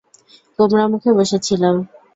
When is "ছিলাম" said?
1.45-1.75